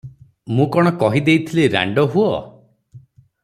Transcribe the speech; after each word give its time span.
ମୁଁ 0.59 0.65
କଣ 0.75 0.93
କହି 1.03 1.21
ଦେଇଥିଲି, 1.27 1.67
ରାଣ୍ଡ 1.77 2.09
ହୁଅ? 2.17 2.33